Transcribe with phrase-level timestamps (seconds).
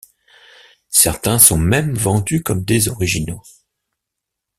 [0.89, 3.43] Certains sont même vendus comme des originaux.